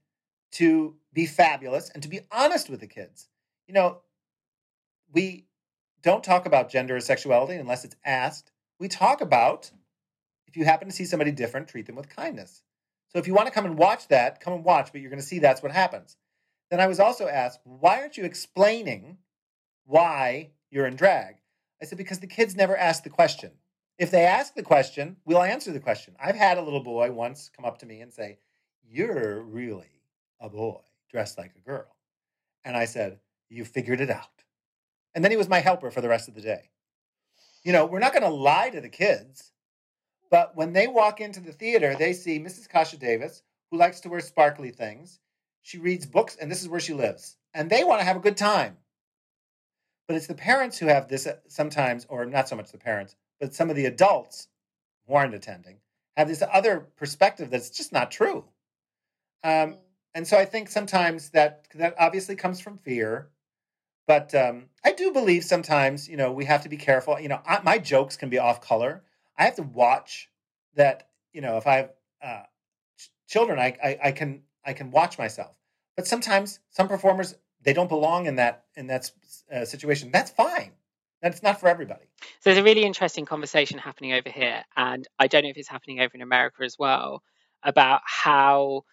[0.54, 3.30] to be fabulous and to be honest with the kids.
[3.68, 4.02] You know,
[5.14, 5.46] we
[6.04, 8.52] don't talk about gender or sexuality unless it's asked.
[8.78, 9.72] We talk about
[10.48, 12.64] if you happen to see somebody different, treat them with kindness.
[13.08, 15.22] So if you want to come and watch that, come and watch, but you're going
[15.22, 16.18] to see that's what happens.
[16.70, 19.20] Then I was also asked, why aren't you explaining
[19.86, 21.36] why you're in drag?
[21.82, 23.52] I said, because the kids never ask the question.
[24.02, 26.16] If they ask the question, we'll answer the question.
[26.20, 28.40] I've had a little boy once come up to me and say,
[28.84, 30.02] You're really
[30.40, 30.80] a boy
[31.12, 31.86] dressed like a girl.
[32.66, 34.42] And I said, You figured it out.
[35.14, 36.72] And then he was my helper for the rest of the day.
[37.64, 39.52] You know, we're not going to lie to the kids,
[40.32, 42.68] but when they walk into the theater, they see Mrs.
[42.68, 45.20] Kasha Davis, who likes to wear sparkly things.
[45.62, 47.38] She reads books, and this is where she lives.
[47.54, 48.78] And they want to have a good time.
[50.08, 53.16] But it's the parents who have this uh, sometimes, or not so much the parents,
[53.42, 54.48] but some of the adults
[55.08, 55.78] who aren't attending
[56.16, 58.46] have this other perspective that's just not true.
[59.44, 59.78] Um,
[60.14, 63.30] and so I think sometimes that that obviously comes from fear,
[64.08, 67.20] but um, I do believe sometimes you know we have to be careful.
[67.20, 69.04] You know, I, my jokes can be off color.
[69.38, 70.30] I have to watch
[70.76, 71.10] that.
[71.34, 72.44] You know, if I have uh,
[72.98, 75.58] ch- children, I, I I can I can watch myself.
[75.96, 79.10] But sometimes some performers they don't belong in that in that
[79.52, 80.12] uh, situation.
[80.12, 80.74] That's fine.
[81.22, 82.06] That's not for everybody.
[82.40, 85.70] So there's a really interesting conversation happening over here, and I don't know if it's
[85.70, 87.22] happening over in America as well
[87.64, 88.84] about how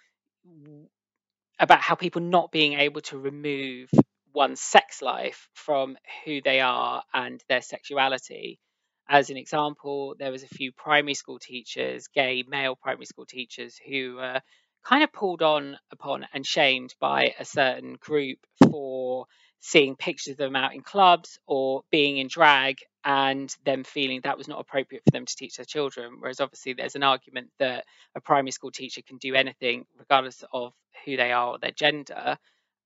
[1.59, 3.91] about how people not being able to remove
[4.35, 8.61] one's sex life from who they are and their sexuality.
[9.09, 13.79] As an example, there was a few primary school teachers, gay male primary school teachers,
[13.89, 14.41] who were
[14.85, 18.39] kind of pulled on upon and shamed by a certain group
[18.71, 19.27] for
[19.61, 24.39] seeing pictures of them out in clubs or being in drag and them feeling that
[24.39, 26.17] was not appropriate for them to teach their children.
[26.21, 30.73] Whereas obviously there's an argument that a primary school teacher can do anything, regardless of
[31.05, 32.39] who they are or their gender,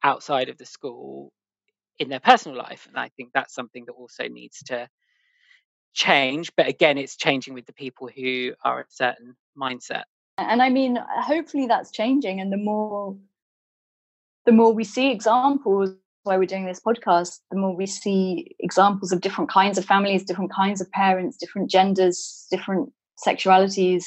[0.03, 1.33] outside of the school
[1.99, 2.87] in their personal life.
[2.89, 4.89] And I think that's something that also needs to
[5.95, 6.53] change.
[6.57, 10.05] But again, it's changing with the people who are a certain mindset.
[10.39, 10.99] and i mean
[11.31, 13.17] hopefully that's changing and the more
[14.47, 15.91] the more we see examples
[16.25, 20.25] why we're doing this podcast the more we see examples of different kinds of families
[20.25, 22.93] different kinds of parents different genders different
[23.27, 24.05] sexualities.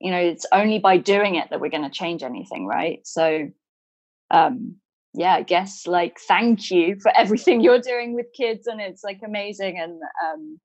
[0.00, 3.00] You know it's only by doing it that we're going to change anything right?
[3.04, 3.48] So
[4.30, 4.76] um
[5.14, 9.20] yeah i guess like thank you for everything you're doing with kids and it's like
[9.24, 10.58] amazing and um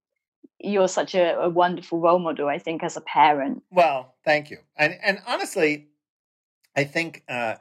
[0.59, 3.63] you're such a, a wonderful role model i think as a parent.
[3.71, 4.57] Well, thank you.
[4.75, 5.87] And and honestly,
[6.75, 7.55] I think uh,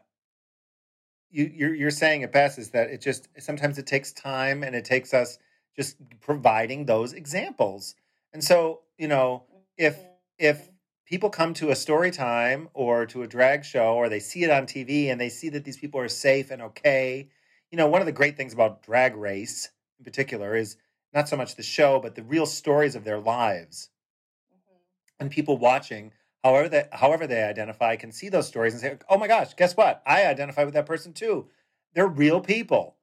[1.31, 4.75] you you're, you're saying it best is that it just sometimes it takes time and
[4.75, 5.39] it takes us
[5.77, 7.95] just providing those examples.
[8.33, 9.45] And so you know
[9.77, 9.99] if
[10.39, 10.71] if
[11.07, 14.51] people come to a story time or to a drag show or they see it
[14.51, 17.29] on TV and they see that these people are safe and okay,
[17.71, 20.77] you know one of the great things about Drag Race in particular is
[21.13, 23.91] not so much the show but the real stories of their lives
[24.53, 24.77] mm-hmm.
[25.19, 29.19] and people watching however they however they identify can see those stories and say oh
[29.19, 31.49] my gosh guess what i identify with that person too
[31.95, 32.97] they're real people,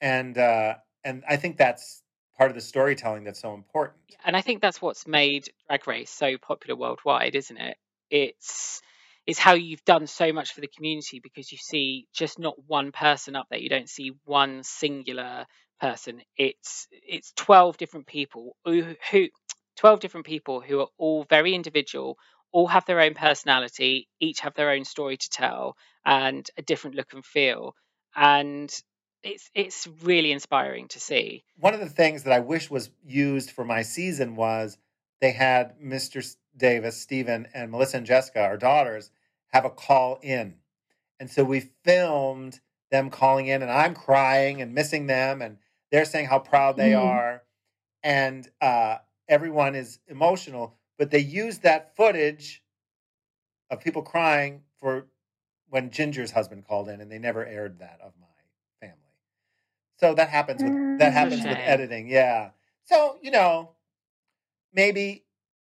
[0.00, 2.02] and uh, and I think that's
[2.36, 3.98] part of the storytelling that's so important.
[4.24, 7.76] And I think that's what's made Drag Race so popular worldwide, isn't it?
[8.10, 8.80] It's
[9.26, 12.92] it's how you've done so much for the community because you see just not one
[12.92, 13.60] person up there.
[13.60, 15.46] You don't see one singular
[15.80, 16.20] person.
[16.36, 19.28] It's it's twelve different people who, who
[19.76, 22.16] twelve different people who are all very individual,
[22.52, 26.96] all have their own personality, each have their own story to tell and a different
[26.96, 27.74] look and feel.
[28.16, 28.72] And
[29.22, 31.44] it's it's really inspiring to see.
[31.56, 34.78] One of the things that I wish was used for my season was
[35.20, 36.24] they had Mr.
[36.56, 39.10] Davis, Stephen, and Melissa and Jessica, our daughters,
[39.48, 40.54] have a call in.
[41.20, 45.58] And so we filmed them calling in, and I'm crying and missing them, and
[45.90, 47.04] they're saying how proud they mm.
[47.04, 47.42] are.
[48.02, 52.62] And uh, everyone is emotional, but they used that footage
[53.70, 55.06] of people crying for
[55.70, 58.26] when Ginger's husband called in, and they never aired that of my
[58.80, 58.96] family.
[59.96, 62.50] So that happens with that mm, happens with editing, yeah.
[62.84, 63.70] So you know,
[64.72, 65.24] maybe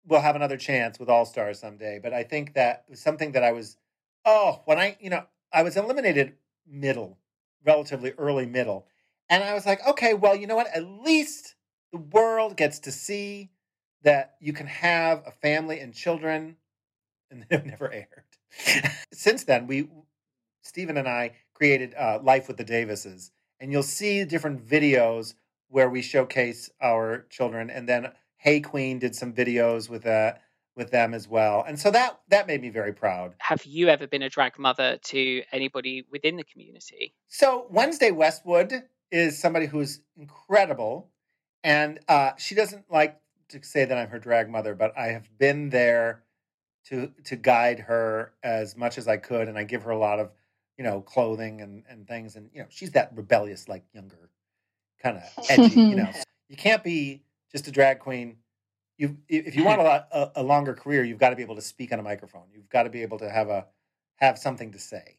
[0.06, 2.00] we'll have another chance with All Stars someday.
[2.02, 3.78] But I think that was something that I was,
[4.26, 6.34] oh, when I, you know, I was eliminated
[6.68, 7.18] middle,
[7.66, 8.88] relatively early middle.
[9.30, 10.68] And I was like, okay, well, you know what?
[10.76, 11.56] At least
[11.92, 13.50] the world gets to see
[14.06, 16.56] that you can have a family and children.
[17.30, 18.08] And it never aired.
[19.12, 19.90] Since then, we,
[20.62, 23.32] Stephen and I created uh, Life with the Davises.
[23.60, 25.34] And you'll see different videos
[25.70, 27.70] where we showcase our children.
[27.70, 30.42] And then Hey Qween did some videos with that
[30.76, 31.64] with them as well.
[31.66, 33.34] And so that that made me very proud.
[33.40, 37.16] Have you ever been a drag mother to anybody within the community?
[37.28, 41.10] So Wednesday Westwood is somebody who's incredible.
[41.64, 43.18] And uh, she doesn't like
[43.50, 46.24] to say that I'm her drag mother, but I have been there
[46.88, 50.20] to to guide her as much as I could, and I give her a lot
[50.20, 50.32] of
[50.78, 54.30] you know clothing and and things, and you know she's that rebellious like younger
[55.02, 56.12] kind of edgy, you know.
[56.50, 58.38] You can't be just a drag queen.
[58.98, 61.62] You, if you want a, a, a longer career, you've got to be able to
[61.62, 62.46] speak on a microphone.
[62.54, 63.66] You've got to be able to have a
[64.18, 65.18] have something to say,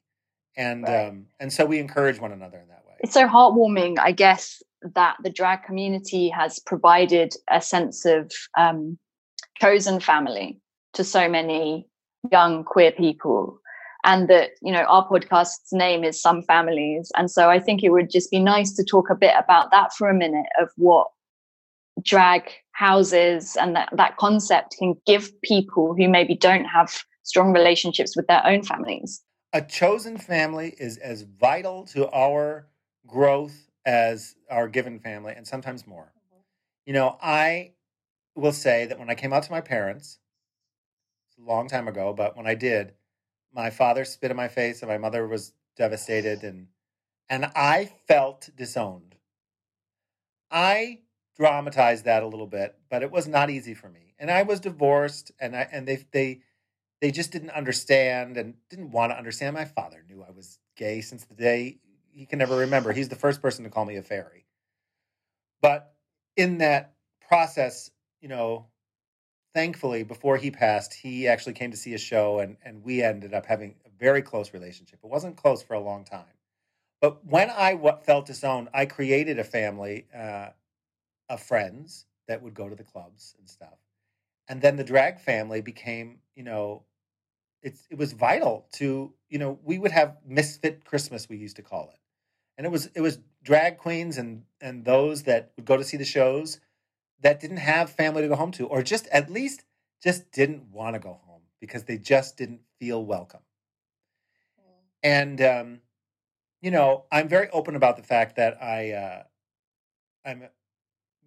[0.56, 1.08] and right.
[1.08, 2.94] um, and so we encourage one another in that way.
[3.00, 4.62] It's so heartwarming, I guess,
[4.94, 8.98] that the drag community has provided a sense of um,
[9.60, 10.60] chosen family
[10.94, 11.86] to so many
[12.30, 13.60] young queer people
[14.04, 17.90] and that you know our podcast's name is some families and so i think it
[17.90, 21.06] would just be nice to talk a bit about that for a minute of what
[22.02, 28.16] drag houses and that, that concept can give people who maybe don't have strong relationships
[28.16, 29.22] with their own families.
[29.52, 32.68] A chosen family is as vital to our
[33.06, 36.12] growth as our given family, and sometimes more.
[36.12, 36.40] Mm-hmm.
[36.86, 37.72] You know, I
[38.34, 40.18] will say that when I came out to my parents,
[41.30, 42.92] it's a long time ago, but when I did,
[43.54, 46.66] my father spit in my face and my mother was devastated and
[47.28, 49.16] and I felt disowned.
[50.50, 51.00] I
[51.36, 54.14] dramatized that a little bit, but it was not easy for me.
[54.18, 56.40] And I was divorced, and I and they they
[57.00, 59.54] they just didn't understand and didn't want to understand.
[59.54, 61.78] My father knew I was gay since the day
[62.16, 62.92] he can never remember.
[62.92, 64.46] He's the first person to call me a fairy.
[65.60, 65.94] But
[66.36, 66.94] in that
[67.28, 68.66] process, you know,
[69.54, 73.34] thankfully, before he passed, he actually came to see a show, and and we ended
[73.34, 75.00] up having a very close relationship.
[75.04, 76.24] It wasn't close for a long time.
[77.00, 80.48] But when I felt disowned, I created a family uh,
[81.28, 83.78] of friends that would go to the clubs and stuff.
[84.48, 86.84] And then the drag family became, you know,
[87.62, 91.62] it's it was vital to, you know, we would have misfit Christmas we used to
[91.62, 91.98] call it.
[92.56, 95.96] And it was it was drag queens and and those that would go to see
[95.96, 96.60] the shows
[97.20, 99.64] that didn't have family to go home to or just at least
[100.02, 103.40] just didn't want to go home because they just didn't feel welcome.
[104.60, 104.82] Mm.
[105.02, 105.80] And um
[106.62, 109.22] you know, I'm very open about the fact that I uh
[110.24, 110.48] I'm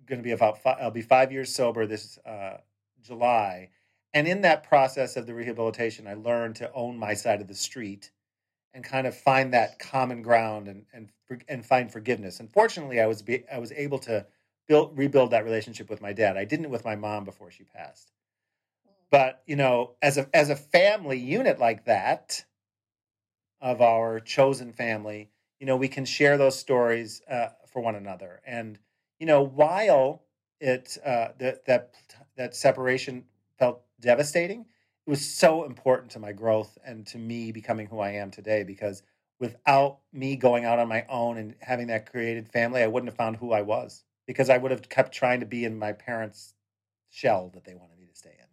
[0.10, 2.58] going to be about five, I'll be five years sober this uh,
[3.02, 3.70] July,
[4.14, 7.54] and in that process of the rehabilitation, I learned to own my side of the
[7.54, 8.12] street
[8.74, 11.10] and kind of find that common ground and and
[11.48, 12.40] and find forgiveness.
[12.40, 14.26] And fortunately, I was be, I was able to
[14.68, 16.38] build rebuild that relationship with my dad.
[16.38, 18.12] I didn't with my mom before she passed.
[19.12, 22.46] But you know, as a as a family unit like that
[23.62, 25.30] of our chosen family,
[25.60, 28.80] you know, we can share those stories uh, for one another and
[29.20, 30.24] you know, while
[30.60, 31.94] it uh, that that
[32.38, 33.26] that separation
[33.58, 34.66] felt devastating,
[35.10, 38.64] was so important to my growth and to me becoming who I am today.
[38.64, 39.02] Because
[39.40, 43.18] without me going out on my own and having that created family, I wouldn't have
[43.18, 44.04] found who I was.
[44.28, 46.54] Because I would have kept trying to be in my parents'
[47.10, 48.46] shell that they wanted me to stay in.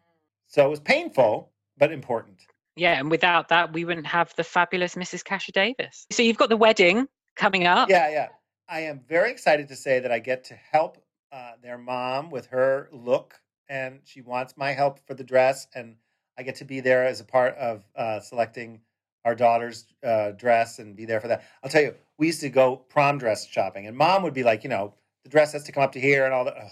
[0.46, 2.46] So it was painful, but important.
[2.76, 5.24] Yeah, and without that, we wouldn't have the fabulous Mrs.
[5.24, 6.07] Kasha Davis.
[6.11, 7.90] So you've got the wedding coming up.
[7.90, 8.28] Yeah, yeah.
[8.68, 10.98] I am very excited to say that I get to help
[11.32, 13.34] uh, their mom with her look,
[13.68, 15.96] and she wants my help for the dress, and
[16.39, 18.80] I get to be there as a part of uh, selecting
[19.24, 21.45] our daughter's uh, dress and be there for that.
[21.62, 24.62] I'll tell you, we used to go prom dress shopping, and mom would be like,
[24.62, 26.57] you know, the dress has to come up to here and all that.
[26.57, 26.70] Ugh.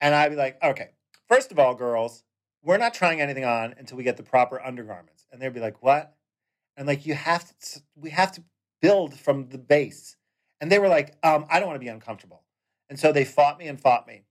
[0.00, 0.90] And I'd be like, okay,
[1.28, 2.22] first of all, girls,
[2.62, 5.26] we're not trying anything on until we get the proper undergarments.
[5.32, 6.14] And they'd be like, what?
[6.76, 8.42] And like, you have to, we have to
[8.80, 10.16] build from the base.
[10.60, 12.42] And they were like, um, I don't want to be uncomfortable.
[12.88, 14.22] And so they fought me and fought me.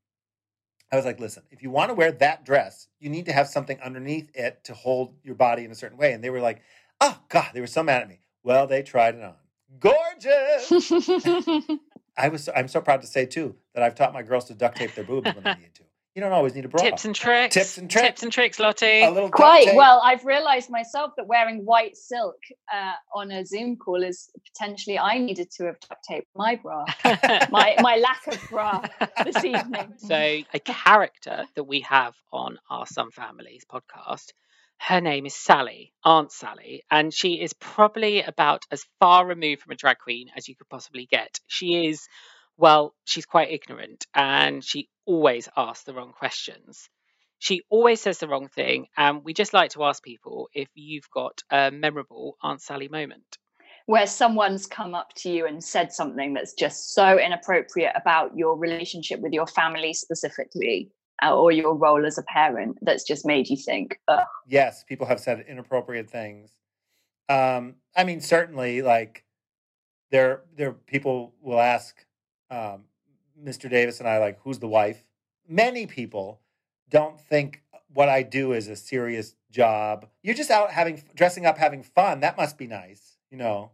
[0.92, 3.48] I was like, listen, if you want to wear that dress, you need to have
[3.48, 6.12] something underneath it to hold your body in a certain way.
[6.12, 6.62] And they were like,
[7.00, 8.20] oh, God, they were so mad at me.
[8.44, 9.36] Well, they tried it on.
[9.80, 10.92] Gorgeous.
[12.18, 14.78] I was, I'm so proud to say, too, that I've taught my girls to duct
[14.78, 15.84] tape their boobs when they need to.
[16.16, 16.82] You don't always need a bra.
[16.82, 17.54] Tips and tricks.
[17.54, 18.06] Tips and tricks.
[18.06, 19.02] Tips and tricks, Lottie.
[19.04, 19.76] A little duct Quite tape.
[19.78, 20.02] well.
[20.04, 22.36] I've realised myself that wearing white silk
[22.74, 26.84] uh, on a Zoom call is potentially I needed to have duct taped my bra,
[27.50, 28.82] my my lack of bra
[29.24, 29.94] this evening.
[29.98, 34.32] So, a character that we have on our Some Families podcast,
[34.80, 39.72] her name is Sally, Aunt Sally, and she is probably about as far removed from
[39.72, 41.40] a drag queen as you could possibly get.
[41.48, 42.08] She is,
[42.58, 46.90] well, she's quite ignorant and she always asks the wrong questions.
[47.40, 51.10] She always says the wrong thing, and we just like to ask people if you've
[51.14, 53.38] got a memorable Aunt Sally moment.
[53.88, 58.54] where someone's come up to you and said something that's just so inappropriate about your
[58.58, 60.90] relationship with your family specifically
[61.24, 64.26] uh, or your role as a parent that's just made you think Ugh.
[64.48, 66.52] yes, people have said inappropriate things.
[67.28, 69.24] Um, I mean, certainly, like
[70.12, 71.94] there, there people will ask
[72.50, 72.84] um,
[73.44, 73.70] Mr.
[73.70, 75.04] Davis and I, like, who's the wife?
[75.48, 76.40] Many people
[76.90, 77.64] don't think
[77.94, 80.08] what I do is a serious job.
[80.22, 82.20] You're just out having dressing up, having fun.
[82.22, 83.72] That must be nice, you know.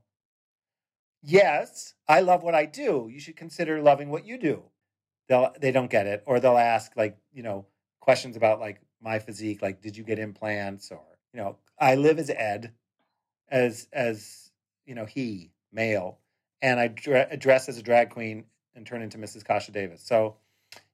[1.22, 3.10] Yes, I love what I do.
[3.12, 4.64] You should consider loving what you do.
[5.28, 7.66] They'll they don't get it, or they'll ask like you know
[8.00, 11.02] questions about like my physique, like did you get implants, or
[11.34, 12.72] you know I live as Ed,
[13.50, 14.52] as as
[14.86, 16.20] you know he male,
[16.62, 18.46] and I dress as a drag queen
[18.78, 19.44] and turn into Mrs.
[19.44, 20.02] Kasha Davis.
[20.06, 20.38] So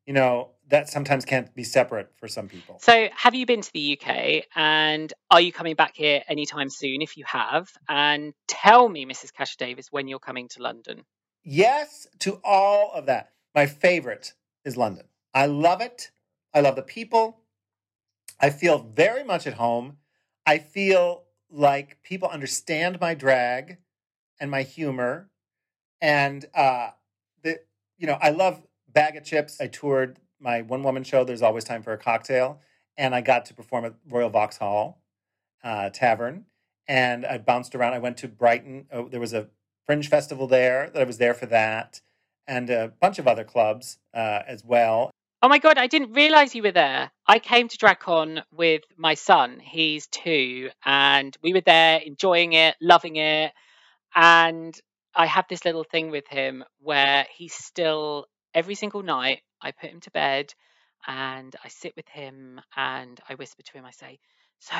[0.06, 2.80] you know that sometimes can't be separate for some people.
[2.82, 7.02] So, have you been to the UK and are you coming back here anytime soon
[7.02, 7.70] if you have?
[7.88, 9.34] And tell me, Mrs.
[9.34, 11.04] Kasha Davis, when you're coming to London.
[11.44, 13.32] Yes to all of that.
[13.56, 14.34] My favorite
[14.66, 15.06] is London.
[15.34, 16.12] I love it.
[16.54, 17.40] I love the people.
[18.40, 19.98] I feel very much at home.
[20.46, 23.78] I feel like people understand my drag
[24.40, 25.30] and my humor.
[26.02, 26.92] And uh
[27.98, 29.60] you know, I love bag of chips.
[29.60, 32.60] I toured my one woman show, There's Always Time for a Cocktail,
[32.98, 35.02] and I got to perform at Royal Vauxhall
[35.64, 36.46] uh, Tavern.
[36.88, 37.94] And I bounced around.
[37.94, 38.88] I went to Brighton.
[38.92, 39.48] Oh, there was a
[39.86, 42.02] fringe festival there that I was there for that,
[42.46, 45.10] and a bunch of other clubs uh, as well.
[45.42, 47.12] Oh my God, I didn't realize you were there.
[47.28, 49.60] I came to DragCon with my son.
[49.60, 53.52] He's two, and we were there enjoying it, loving it.
[54.16, 54.74] And
[55.16, 59.90] I have this little thing with him where he's still, every single night, I put
[59.90, 60.54] him to bed
[61.08, 64.20] and I sit with him and I whisper to him, I say,
[64.60, 64.76] So,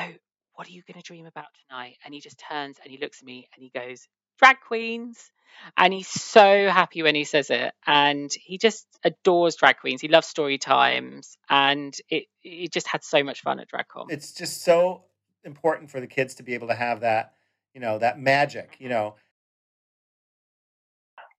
[0.54, 1.96] what are you going to dream about tonight?
[2.04, 4.06] And he just turns and he looks at me and he goes,
[4.38, 5.30] Drag queens.
[5.76, 7.72] And he's so happy when he says it.
[7.86, 10.00] And he just adores drag queens.
[10.00, 11.36] He loves story times.
[11.48, 14.06] And it, it just had so much fun at DragCon.
[14.08, 15.04] It's just so
[15.44, 17.34] important for the kids to be able to have that,
[17.72, 19.14] you know, that magic, you know.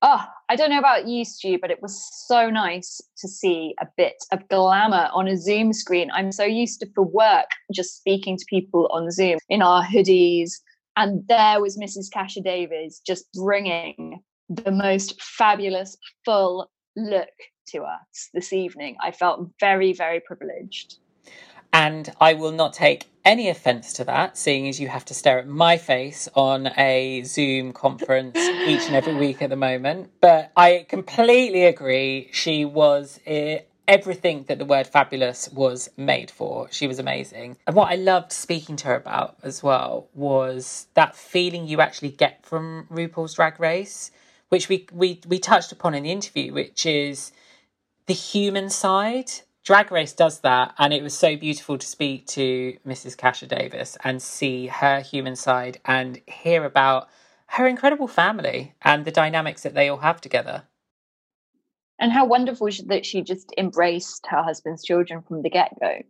[0.01, 1.95] Oh i don't know about you stu but it was
[2.27, 6.11] so nice to see a bit of glamour on a zoom screen.
[6.11, 10.51] I'm so used to for work just speaking to people on zoom in our hoodies.
[10.97, 17.29] And there was mrs kasha davis just bringing the most fabulous full look
[17.69, 18.97] to us this evening.
[19.01, 20.99] I felt very very privileged
[21.75, 25.39] And I will not take any offence to that, seeing as you have to stare
[25.39, 30.09] at my face on a Zoom conference each and every week at the moment.
[30.21, 32.29] But I completely agree.
[32.31, 33.59] She was eh,
[33.89, 36.69] everything that the word fabulous was made for.
[36.71, 37.57] She was amazing.
[37.67, 42.11] And what I loved speaking to her about as well was that feeling you actually
[42.11, 44.11] get from RuPaul's Drag Race,
[44.47, 47.33] which we, we, we touched upon in the interview, which is
[48.05, 49.29] the human side.
[49.65, 53.17] Drag Race does that, and it was so beautiful to speak to Mrs.
[53.17, 57.09] Kasha Davis and see her human side and hear about
[57.47, 60.63] her incredible family and the dynamics that they all have together.
[61.97, 66.03] and how wonderful that she just embraced her husband's children from the get-go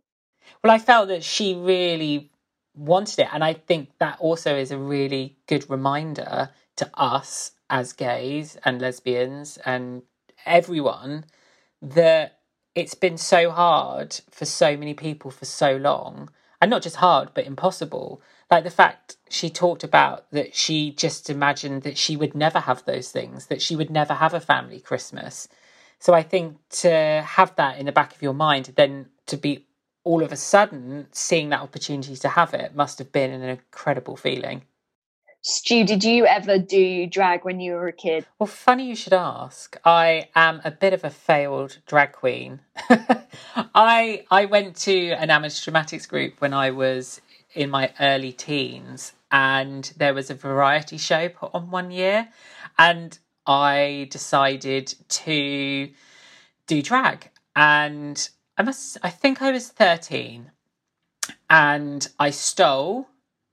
[0.62, 2.30] Well, I felt that she really
[2.74, 7.94] wanted it, and I think that also is a really good reminder to us as
[7.94, 10.02] gays and lesbians and
[10.44, 11.24] everyone
[11.80, 12.35] that
[12.76, 16.28] it's been so hard for so many people for so long
[16.60, 18.20] and not just hard but impossible.
[18.50, 22.84] Like the fact she talked about that she just imagined that she would never have
[22.84, 25.48] those things that she would never have a family christmas.
[25.98, 29.66] So i think to have that in the back of your mind then to be
[30.04, 34.16] all of a sudden seeing that opportunity to have it must have been an incredible
[34.16, 34.62] feeling
[35.42, 38.26] Stu, did you ever do drag when you were a kid?
[38.38, 39.76] Well, funny you should ask.
[39.84, 42.60] I am a bit of a failed drag queen.
[43.74, 47.20] I I went to an amateur dramatics group when I was
[47.54, 52.28] in my early teens, and there was a variety show put on one year,
[52.76, 53.16] and
[53.46, 55.90] I decided to
[56.66, 58.28] do drag, and
[58.58, 60.50] I must I think I was thirteen,
[61.48, 63.06] and I stole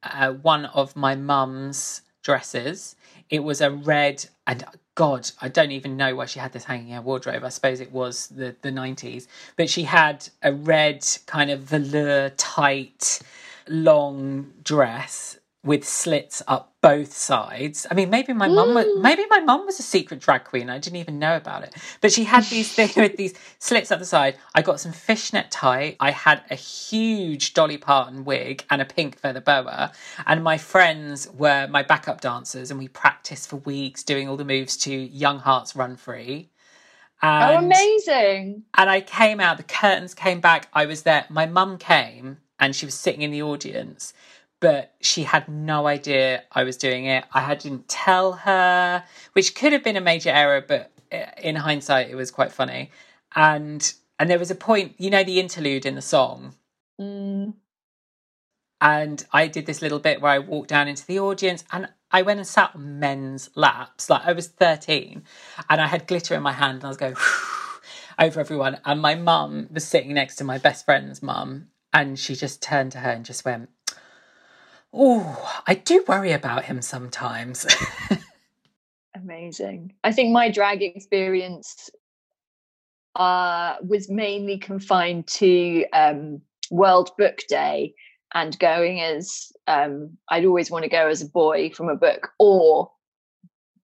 [0.03, 2.95] uh, one of my mum's dresses.
[3.29, 4.63] It was a red, and
[4.95, 7.43] God, I don't even know why she had this hanging in her wardrobe.
[7.43, 9.27] I suppose it was the, the 90s.
[9.55, 13.21] But she had a red, kind of velour tight,
[13.67, 17.87] long dress with slits up both sides.
[17.89, 19.01] I mean, maybe my mum was mm.
[19.01, 20.69] maybe my mum was a secret drag queen.
[20.69, 21.73] I didn't even know about it.
[22.01, 24.37] But she had these things with these slits up the side.
[24.53, 25.95] I got some fishnet tie.
[26.01, 29.93] I had a huge Dolly Parton wig and a pink feather boa.
[30.27, 34.45] And my friends were my backup dancers, and we practiced for weeks doing all the
[34.45, 36.49] moves to Young Hearts Run Free.
[37.21, 38.63] Oh, and, oh, amazing!
[38.75, 39.55] And I came out.
[39.55, 40.67] The curtains came back.
[40.73, 41.25] I was there.
[41.29, 44.13] My mum came, and she was sitting in the audience
[44.63, 47.25] but she had no idea I was doing it.
[47.33, 49.03] I didn't tell her,
[49.33, 52.89] which could have been a major error, but uh, in hindsight, it was quite funny.
[53.35, 56.55] And and there was a point, you know, the interlude in the song.
[56.97, 57.55] Mm.
[58.79, 62.21] And I did this little bit where I walked down into the audience and I
[62.21, 64.09] went and sat on men's laps.
[64.09, 65.23] Like I was 13
[65.69, 67.15] and I had glitter in my hand and I was going
[68.17, 68.79] over everyone.
[68.85, 72.93] And my mum was sitting next to my best friend's mum and she just turned
[72.93, 73.69] to her and just went,
[74.93, 77.65] Oh, I do worry about him sometimes.
[79.15, 79.93] Amazing.
[80.03, 81.89] I think my drag experience
[83.15, 87.95] uh, was mainly confined to um, World Book Day
[88.35, 92.29] and going as um, I'd always want to go as a boy from a book,
[92.39, 92.91] or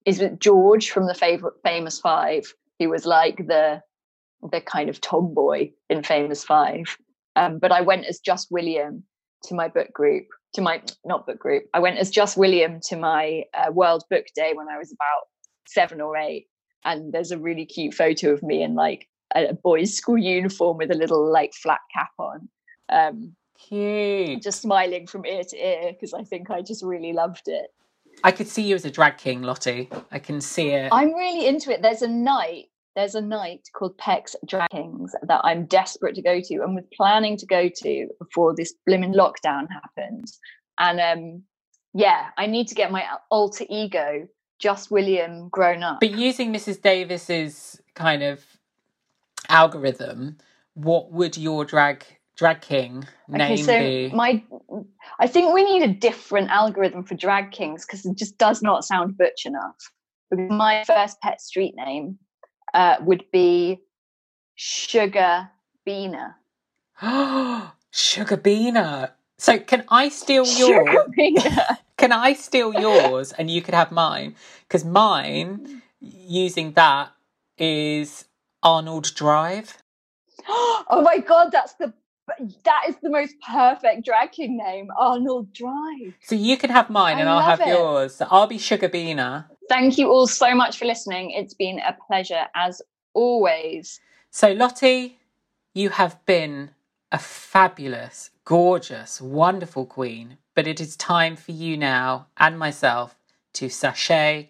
[0.05, 3.81] is it George from the favorite Famous Five, who was like the
[4.51, 6.97] the kind of tomboy in Famous Five.
[7.35, 9.03] Um, but I went as just William
[9.43, 11.63] to my book group to my not book group.
[11.73, 15.27] I went as just William to my uh, World Book Day when I was about
[15.67, 16.47] seven or eight,
[16.85, 20.91] and there's a really cute photo of me in like a boys' school uniform with
[20.91, 22.49] a little like flat cap on.
[22.89, 23.35] Um,
[23.67, 24.41] cute.
[24.41, 27.67] Just smiling from ear to ear because I think I just really loved it.
[28.23, 29.89] I could see you as a drag king, Lottie.
[30.11, 30.89] I can see it.
[30.91, 31.81] I'm really into it.
[31.81, 32.65] There's a night
[32.99, 36.83] there's a night called Pecs Drag Kings that I'm desperate to go to and was
[36.93, 40.27] planning to go to before this blimmin' lockdown happened.
[40.77, 41.43] And um,
[41.93, 44.27] yeah, I need to get my alter ego,
[44.59, 46.01] just William, grown up.
[46.01, 46.81] But using Mrs.
[46.81, 48.43] Davis's kind of
[49.47, 50.37] algorithm,
[50.73, 52.03] what would your drag
[52.35, 54.09] drag king name okay, so be?
[54.13, 54.43] My,
[55.21, 58.83] I think we need a different algorithm for drag kings because it just does not
[58.83, 59.77] sound butch enough.
[60.29, 62.19] Because my first pet street name
[62.73, 63.81] uh, would be
[64.55, 65.49] Sugar
[65.87, 66.35] Beaner.
[67.91, 69.11] Sugar Beaner.
[69.37, 70.97] So can I steal yours?
[71.97, 74.35] can I steal yours and you could have mine?
[74.67, 77.11] Because mine, using that,
[77.57, 78.25] is
[78.63, 79.77] Arnold Drive.
[80.47, 81.93] oh my god, that's the
[82.63, 86.13] that is the most perfect drag king name, Arnold Drive.
[86.21, 87.67] So you can have mine I and I'll have it.
[87.67, 88.15] yours.
[88.15, 89.45] So I'll be Sugar Beaner.
[89.69, 91.29] Thank you all so much for listening.
[91.31, 92.81] It's been a pleasure as
[93.13, 93.99] always.
[94.31, 95.19] So, Lottie,
[95.73, 96.71] you have been
[97.11, 103.15] a fabulous, gorgeous, wonderful queen, but it is time for you now and myself
[103.53, 104.49] to sashay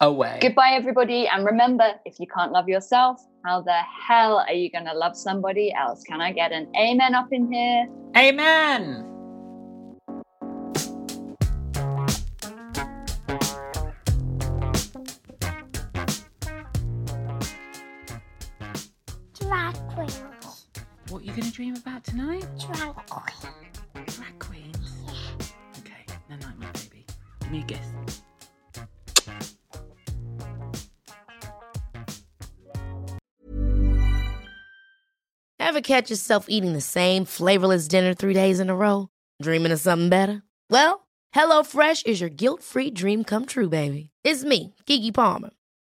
[0.00, 0.38] away.
[0.42, 1.28] Goodbye, everybody.
[1.28, 5.16] And remember, if you can't love yourself, how the hell are you going to love
[5.16, 6.02] somebody else?
[6.02, 7.86] Can I get an amen up in here?
[8.16, 9.17] Amen.
[21.58, 22.46] Dream about tonight?
[22.56, 24.14] Drag queens.
[24.14, 24.92] Drag queens?
[25.04, 25.80] Yeah.
[25.80, 27.04] Okay, night night, my baby.
[27.40, 27.84] Give me a kiss.
[35.58, 39.08] Ever catch yourself eating the same flavorless dinner three days in a row?
[39.42, 40.44] Dreaming of something better?
[40.70, 44.10] Well, HelloFresh is your guilt-free dream come true, baby.
[44.22, 45.50] It's me, Keke Palmer.